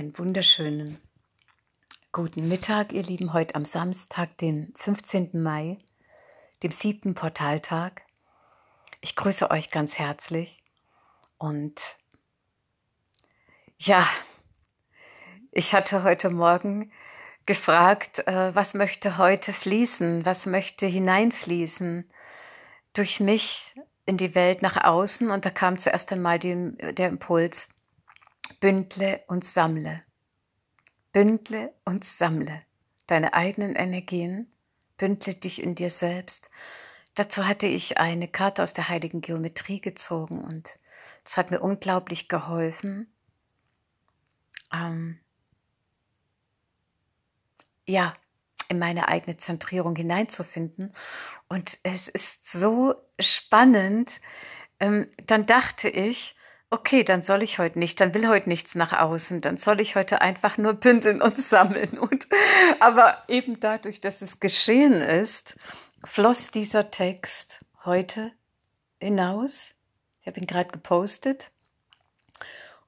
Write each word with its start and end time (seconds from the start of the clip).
Einen 0.00 0.16
wunderschönen 0.16 0.98
guten 2.10 2.48
Mittag, 2.48 2.94
ihr 2.94 3.02
Lieben, 3.02 3.34
heute 3.34 3.54
am 3.54 3.66
Samstag, 3.66 4.38
den 4.38 4.72
15. 4.74 5.42
Mai, 5.42 5.76
dem 6.62 6.70
siebten 6.70 7.12
Portaltag. 7.12 8.00
Ich 9.02 9.14
grüße 9.14 9.50
euch 9.50 9.70
ganz 9.70 9.98
herzlich 9.98 10.64
und 11.36 11.98
ja, 13.78 14.08
ich 15.52 15.74
hatte 15.74 16.02
heute 16.02 16.30
Morgen 16.30 16.90
gefragt, 17.44 18.26
äh, 18.26 18.54
was 18.54 18.72
möchte 18.72 19.18
heute 19.18 19.52
fließen, 19.52 20.24
was 20.24 20.46
möchte 20.46 20.86
hineinfließen 20.86 22.10
durch 22.94 23.20
mich 23.20 23.74
in 24.06 24.16
die 24.16 24.34
Welt 24.34 24.62
nach 24.62 24.82
außen 24.82 25.30
und 25.30 25.44
da 25.44 25.50
kam 25.50 25.76
zuerst 25.76 26.10
einmal 26.10 26.38
die, 26.38 26.72
der 26.94 27.08
Impuls, 27.08 27.68
bündle 28.58 29.22
und 29.28 29.44
sammle. 29.44 30.02
Bündle 31.12 31.72
und 31.84 32.04
sammle 32.04 32.62
deine 33.10 33.34
eigenen 33.34 33.74
Energien, 33.74 34.52
bündle 34.96 35.34
dich 35.34 35.62
in 35.62 35.74
dir 35.74 35.90
selbst. 35.90 36.50
Dazu 37.14 37.46
hatte 37.46 37.66
ich 37.66 37.98
eine 37.98 38.28
Karte 38.28 38.62
aus 38.62 38.72
der 38.72 38.88
heiligen 38.88 39.20
Geometrie 39.20 39.80
gezogen 39.80 40.42
und 40.44 40.78
es 41.24 41.36
hat 41.36 41.50
mir 41.50 41.60
unglaublich 41.60 42.28
geholfen. 42.28 43.12
Ähm, 44.72 45.18
ja, 47.84 48.14
in 48.68 48.78
meine 48.78 49.08
eigene 49.08 49.36
Zentrierung 49.36 49.96
hineinzufinden. 49.96 50.92
Und 51.48 51.78
es 51.82 52.06
ist 52.06 52.48
so 52.48 52.94
spannend. 53.18 54.20
Ähm, 54.78 55.10
dann 55.26 55.46
dachte 55.46 55.88
ich, 55.88 56.36
okay, 56.70 57.02
dann 57.02 57.22
soll 57.22 57.42
ich 57.42 57.58
heute 57.58 57.78
nicht, 57.78 58.00
dann 58.00 58.14
will 58.14 58.28
heute 58.28 58.48
nichts 58.48 58.76
nach 58.76 58.92
außen, 58.92 59.40
dann 59.40 59.58
soll 59.58 59.80
ich 59.80 59.96
heute 59.96 60.20
einfach 60.20 60.56
nur 60.56 60.74
bündeln 60.74 61.20
und 61.20 61.36
sammeln. 61.42 61.98
Und, 61.98 62.26
aber 62.78 63.22
eben 63.28 63.60
dadurch, 63.60 64.00
dass 64.00 64.22
es 64.22 64.38
geschehen 64.38 64.94
ist, 64.94 65.56
floss 66.04 66.50
dieser 66.50 66.90
Text 66.90 67.64
heute 67.84 68.32
hinaus. 69.00 69.74
Ich 70.20 70.26
habe 70.28 70.38
ihn 70.38 70.46
gerade 70.46 70.70
gepostet 70.70 71.50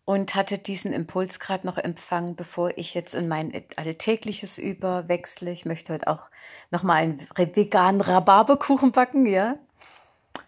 und 0.05 0.35
hatte 0.35 0.59
diesen 0.59 0.93
Impuls 0.93 1.41
gerade 1.41 1.67
noch 1.67 1.79
empfangen, 1.79 2.37
bevor 2.37 2.77
ich 2.77 2.95
jetzt 2.95 3.15
in 3.15 3.29
mein 3.29 3.65
Alltägliches 3.77 4.59
überwechsle. 4.59 5.51
Ich 5.51 5.65
möchte 5.65 5.95
heute 5.95 6.07
auch 6.07 6.31
nochmal 6.71 7.03
einen 7.03 7.29
veganen 7.37 8.01
Rhabarberkuchen 8.01 8.93
backen, 8.93 9.27
ja, 9.27 9.57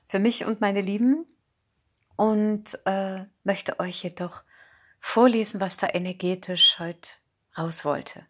für 0.06 0.18
mich 0.18 0.44
und 0.44 0.60
meine 0.60 0.80
Lieben 0.80 1.26
und 2.16 2.78
äh, 2.84 3.24
möchte 3.42 3.80
euch 3.80 4.02
jedoch 4.02 4.42
vorlesen, 5.00 5.60
was 5.60 5.76
da 5.76 5.88
energetisch 5.88 6.78
heute 6.78 7.08
raus 7.56 7.84
wollte. 7.84 8.26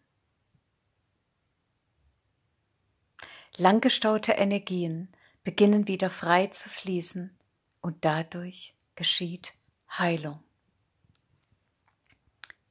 Langgestaute 3.57 4.33
Energien 4.33 5.09
beginnen 5.43 5.87
wieder 5.87 6.09
frei 6.09 6.47
zu 6.47 6.69
fließen 6.69 7.37
und 7.81 8.03
dadurch 8.03 8.75
geschieht 8.95 9.53
Heilung. 9.97 10.43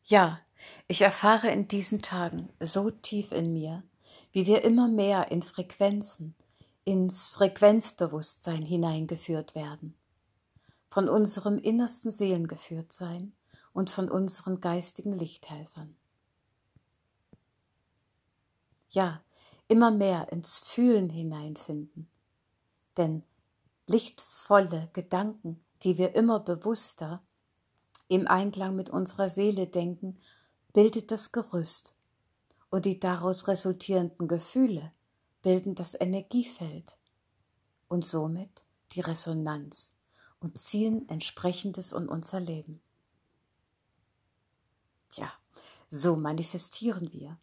Ja, 0.04 0.40
ich 0.86 1.00
erfahre 1.00 1.50
in 1.50 1.68
diesen 1.68 2.02
Tagen 2.02 2.50
so 2.60 2.90
tief 2.90 3.32
in 3.32 3.54
mir, 3.54 3.82
wie 4.32 4.46
wir 4.46 4.64
immer 4.64 4.88
mehr 4.88 5.30
in 5.30 5.40
Frequenzen, 5.40 6.34
ins 6.84 7.28
Frequenzbewusstsein 7.28 8.62
hineingeführt 8.62 9.54
werden 9.54 9.96
von 10.94 11.08
unserem 11.08 11.58
innersten 11.58 12.12
Seelengeführtsein 12.12 13.32
und 13.72 13.90
von 13.90 14.08
unseren 14.08 14.60
geistigen 14.60 15.10
Lichthelfern. 15.10 15.96
Ja, 18.90 19.20
immer 19.66 19.90
mehr 19.90 20.30
ins 20.30 20.60
Fühlen 20.60 21.10
hineinfinden, 21.10 22.08
denn 22.96 23.24
lichtvolle 23.88 24.88
Gedanken, 24.92 25.64
die 25.82 25.98
wir 25.98 26.14
immer 26.14 26.38
bewusster 26.38 27.24
im 28.06 28.28
Einklang 28.28 28.76
mit 28.76 28.88
unserer 28.88 29.28
Seele 29.28 29.66
denken, 29.66 30.16
bildet 30.72 31.10
das 31.10 31.32
Gerüst. 31.32 31.96
Und 32.70 32.84
die 32.84 33.00
daraus 33.00 33.48
resultierenden 33.48 34.28
Gefühle 34.28 34.92
bilden 35.42 35.74
das 35.74 36.00
Energiefeld 36.00 36.98
und 37.88 38.04
somit 38.04 38.62
die 38.92 39.00
Resonanz 39.00 39.96
und 40.44 40.58
ziehen 40.58 41.08
entsprechendes 41.08 41.92
in 41.92 42.06
unser 42.06 42.38
Leben. 42.38 42.82
Tja, 45.08 45.32
so 45.88 46.16
manifestieren 46.16 47.12
wir. 47.12 47.38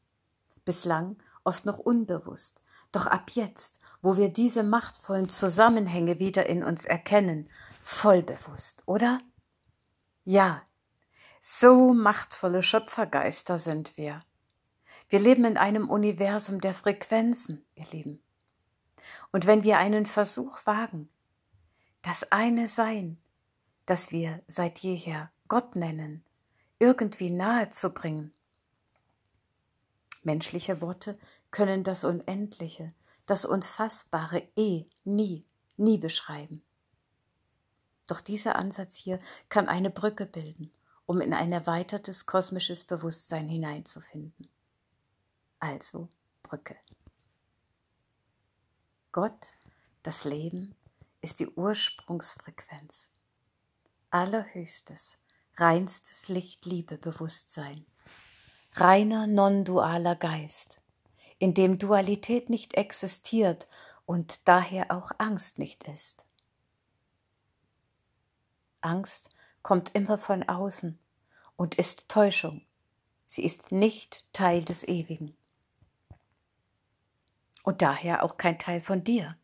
Bislang 0.66 1.18
oft 1.44 1.66
noch 1.66 1.80
unbewusst. 1.80 2.62
Doch 2.92 3.08
ab 3.08 3.32
jetzt, 3.32 3.80
wo 4.04 4.18
wir 4.18 4.30
diese 4.30 4.64
machtvollen 4.64 5.30
Zusammenhänge 5.30 6.20
wieder 6.20 6.46
in 6.46 6.64
uns 6.64 6.86
erkennen, 6.86 7.50
vollbewusst, 7.82 8.84
oder? 8.86 9.20
Ja, 10.24 10.62
so 11.42 11.94
machtvolle 11.94 12.62
Schöpfergeister 12.62 13.58
sind 13.58 13.98
wir. 13.98 14.22
Wir 15.10 15.20
leben 15.20 15.44
in 15.46 15.58
einem 15.58 15.90
Universum 15.90 16.62
der 16.62 16.76
Frequenzen, 16.76 17.66
ihr 17.74 17.86
Lieben. 17.92 18.24
Und 19.32 19.48
wenn 19.48 19.64
wir 19.64 19.80
einen 19.80 20.06
Versuch 20.06 20.60
wagen, 20.68 21.10
das 22.02 22.32
eine 22.32 22.68
Sein, 22.68 23.22
das 23.86 24.12
wir 24.12 24.42
seit 24.48 24.80
jeher 24.80 25.32
Gott 25.48 25.76
nennen, 25.76 26.24
irgendwie 26.80 27.30
nahe 27.30 27.70
zu 27.70 27.92
bringen. 27.92 28.34
Menschliche 30.24 30.82
Worte 30.82 31.18
können 31.50 31.84
das 31.84 32.04
Unendliche, 32.04 32.94
das 33.26 33.46
Unfassbare 33.46 34.48
eh 34.56 34.86
nie, 35.04 35.46
nie 35.78 35.98
beschreiben. 35.98 36.64
Doch 38.08 38.22
dieser 38.22 38.56
Ansatz 38.56 38.96
hier 38.96 39.20
kann 39.50 39.68
eine 39.68 39.90
Brücke 39.90 40.26
bilden, 40.26 40.72
um 41.06 41.22
in 41.22 41.34
ein 41.34 41.52
erweitertes 41.52 42.26
kosmisches 42.26 42.84
Bewusstsein 42.84 43.48
hineinzufinden. 43.48 44.50
Also 45.60 46.10
Brücke. 46.44 46.76
Gott, 49.12 49.56
das 50.04 50.24
Leben, 50.24 50.76
ist 51.22 51.40
die 51.40 51.48
Ursprungsfrequenz. 51.48 53.10
Allerhöchstes, 54.10 55.20
reinstes 55.56 56.28
Licht, 56.28 56.66
Liebe, 56.66 56.98
Bewusstsein. 56.98 57.86
Reiner 58.74 59.28
non-dualer 59.28 60.16
Geist, 60.16 60.82
in 61.40 61.54
dem 61.54 61.78
Dualität 61.78 62.50
nicht 62.50 62.76
existiert 62.76 63.68
und 64.06 64.48
daher 64.48 64.92
auch 64.92 65.12
Angst 65.18 65.60
nicht 65.60 65.84
ist. 65.88 66.26
Angst 68.82 69.30
kommt 69.62 69.94
immer 69.94 70.18
von 70.18 70.44
außen 70.44 70.98
und 71.56 71.76
ist 71.76 72.10
Täuschung. 72.10 72.66
Sie 73.28 73.44
ist 73.44 73.72
nicht 73.72 74.26
Teil 74.34 74.66
des 74.66 74.88
Ewigen. 74.88 75.38
Und 77.64 77.82
daher 77.82 78.24
auch 78.24 78.38
kein 78.38 78.58
Teil 78.58 78.80
von 78.80 79.04
dir. 79.04 79.38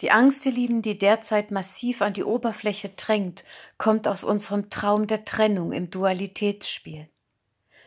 Die 0.00 0.10
Angst, 0.10 0.46
ihr 0.46 0.52
Lieben, 0.52 0.80
die 0.80 0.96
derzeit 0.96 1.50
massiv 1.50 2.00
an 2.00 2.14
die 2.14 2.24
Oberfläche 2.24 2.88
drängt, 2.88 3.44
kommt 3.76 4.08
aus 4.08 4.24
unserem 4.24 4.70
Traum 4.70 5.06
der 5.06 5.24
Trennung 5.24 5.72
im 5.72 5.90
Dualitätsspiel. 5.90 7.08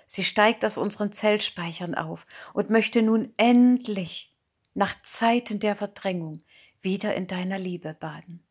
Sie 0.06 0.24
steigt 0.24 0.64
aus 0.64 0.78
unseren 0.78 1.12
Zellspeichern 1.12 1.96
auf 1.96 2.28
und 2.54 2.70
möchte 2.70 3.02
nun 3.02 3.34
endlich 3.38 4.36
nach 4.76 5.02
Zeiten 5.02 5.60
der 5.60 5.76
Verdrängung 5.76 6.44
wieder 6.82 7.16
in 7.16 7.26
deiner 7.26 7.58
Liebe 7.58 7.96
baden. 7.96 8.44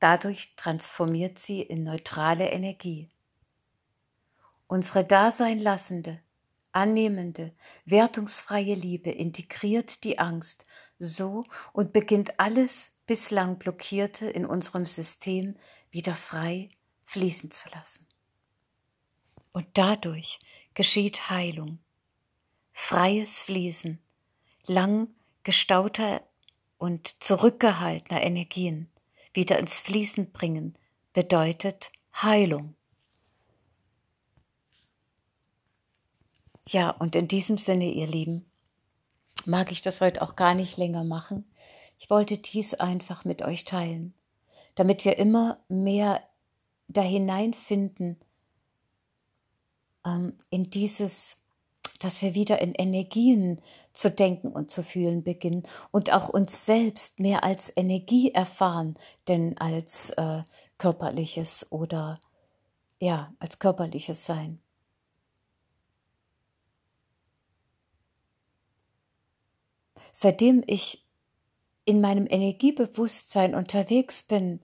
Dadurch 0.00 0.56
transformiert 0.56 1.38
sie 1.38 1.62
in 1.62 1.84
neutrale 1.84 2.50
Energie. 2.50 3.08
Unsere 4.66 5.04
daseinlassende, 5.04 6.20
annehmende, 6.72 7.54
wertungsfreie 7.84 8.74
Liebe 8.74 9.10
integriert 9.10 10.04
die 10.04 10.18
Angst 10.18 10.66
so 10.98 11.44
und 11.72 11.92
beginnt 11.92 12.38
alles 12.40 12.92
bislang 13.06 13.58
Blockierte 13.58 14.26
in 14.26 14.46
unserem 14.46 14.86
System 14.86 15.56
wieder 15.90 16.14
frei 16.14 16.70
fließen 17.04 17.50
zu 17.50 17.68
lassen. 17.70 18.06
Und 19.52 19.66
dadurch 19.74 20.38
geschieht 20.74 21.28
Heilung, 21.28 21.78
freies 22.72 23.42
Fließen, 23.42 24.02
lang 24.66 25.08
gestauter 25.42 26.22
und 26.78 27.22
zurückgehaltener 27.22 28.22
Energien 28.22 28.90
wieder 29.34 29.58
ins 29.58 29.80
Fließen 29.80 30.32
bringen, 30.32 30.78
bedeutet 31.12 31.92
Heilung. 32.14 32.74
Ja, 36.68 36.90
und 36.90 37.16
in 37.16 37.28
diesem 37.28 37.58
Sinne, 37.58 37.90
ihr 37.90 38.06
Lieben, 38.06 38.50
mag 39.44 39.72
ich 39.72 39.82
das 39.82 40.00
heute 40.00 40.22
auch 40.22 40.36
gar 40.36 40.54
nicht 40.54 40.76
länger 40.76 41.04
machen. 41.04 41.44
Ich 41.98 42.10
wollte 42.10 42.38
dies 42.38 42.74
einfach 42.74 43.24
mit 43.24 43.42
euch 43.42 43.64
teilen. 43.64 44.14
damit 44.74 45.04
wir 45.04 45.18
immer 45.18 45.58
mehr 45.68 46.22
da 46.88 47.02
hineinfinden 47.02 48.18
ähm, 50.04 50.36
in 50.50 50.70
dieses 50.70 51.38
dass 51.98 52.20
wir 52.20 52.34
wieder 52.34 52.60
in 52.60 52.74
Energien 52.74 53.60
zu 53.92 54.10
denken 54.10 54.48
und 54.48 54.72
zu 54.72 54.82
fühlen 54.82 55.22
beginnen 55.22 55.62
und 55.92 56.12
auch 56.12 56.28
uns 56.28 56.66
selbst 56.66 57.20
mehr 57.20 57.44
als 57.44 57.72
Energie 57.76 58.32
erfahren, 58.32 58.98
denn 59.28 59.56
als 59.58 60.10
äh, 60.10 60.42
körperliches 60.78 61.70
oder 61.70 62.20
ja, 62.98 63.32
als 63.38 63.60
körperliches 63.60 64.26
Sein. 64.26 64.58
Seitdem 70.12 70.62
ich 70.68 71.04
in 71.84 72.00
meinem 72.00 72.28
Energiebewusstsein 72.30 73.56
unterwegs 73.56 74.22
bin, 74.22 74.60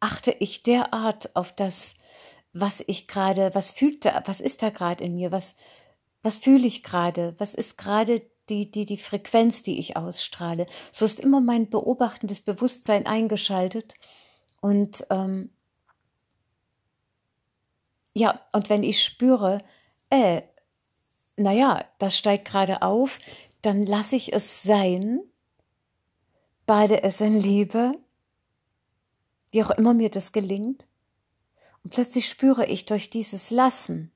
achte 0.00 0.32
ich 0.32 0.64
derart 0.64 1.36
auf 1.36 1.52
das 1.52 1.94
was 2.52 2.82
ich 2.86 3.08
gerade, 3.08 3.54
was 3.54 3.70
fühlt 3.70 4.04
da, 4.04 4.22
was 4.26 4.40
ist 4.40 4.62
da 4.62 4.70
gerade 4.70 5.02
in 5.02 5.14
mir, 5.14 5.32
was, 5.32 5.56
was 6.22 6.38
fühle 6.38 6.66
ich 6.66 6.82
gerade, 6.82 7.34
was 7.38 7.54
ist 7.54 7.78
gerade 7.78 8.22
die, 8.48 8.70
die, 8.70 8.84
die 8.84 8.98
Frequenz, 8.98 9.62
die 9.62 9.78
ich 9.78 9.96
ausstrahle. 9.96 10.66
So 10.90 11.04
ist 11.04 11.20
immer 11.20 11.40
mein 11.40 11.70
beobachtendes 11.70 12.40
Bewusstsein 12.42 13.06
eingeschaltet. 13.06 13.94
Und 14.60 15.06
ähm, 15.10 15.50
ja, 18.14 18.40
und 18.52 18.68
wenn 18.68 18.82
ich 18.82 19.02
spüre, 19.02 19.62
äh, 20.10 20.42
naja, 21.36 21.84
das 21.98 22.16
steigt 22.16 22.46
gerade 22.46 22.82
auf, 22.82 23.18
dann 23.62 23.86
lasse 23.86 24.16
ich 24.16 24.32
es 24.32 24.62
sein, 24.62 25.20
bade 26.66 27.02
es 27.02 27.20
in 27.20 27.38
Liebe, 27.38 27.94
wie 29.50 29.62
auch 29.62 29.70
immer 29.70 29.94
mir 29.94 30.10
das 30.10 30.32
gelingt, 30.32 30.86
und 31.84 31.92
plötzlich 31.92 32.28
spüre 32.28 32.66
ich 32.66 32.86
durch 32.86 33.10
dieses 33.10 33.50
Lassen 33.50 34.12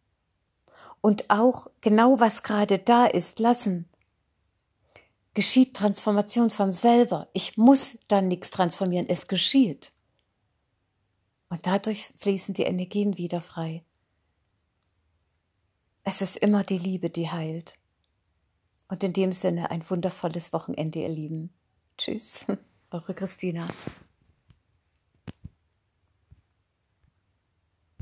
und 1.00 1.30
auch 1.30 1.68
genau 1.80 2.20
was 2.20 2.42
gerade 2.42 2.78
da 2.78 3.06
ist, 3.06 3.38
lassen, 3.38 3.88
geschieht 5.34 5.76
Transformation 5.76 6.50
von 6.50 6.72
selber. 6.72 7.28
Ich 7.32 7.56
muss 7.56 7.98
dann 8.08 8.28
nichts 8.28 8.50
transformieren, 8.50 9.08
es 9.08 9.28
geschieht. 9.28 9.92
Und 11.48 11.66
dadurch 11.66 12.12
fließen 12.16 12.54
die 12.54 12.62
Energien 12.62 13.18
wieder 13.18 13.40
frei. 13.40 13.84
Es 16.02 16.22
ist 16.22 16.36
immer 16.38 16.64
die 16.64 16.78
Liebe, 16.78 17.10
die 17.10 17.30
heilt. 17.30 17.78
Und 18.88 19.02
in 19.02 19.12
dem 19.12 19.32
Sinne 19.32 19.70
ein 19.70 19.88
wundervolles 19.88 20.52
Wochenende, 20.52 21.00
ihr 21.00 21.08
Lieben. 21.08 21.52
Tschüss, 21.98 22.46
eure 22.90 23.14
Christina. 23.14 23.68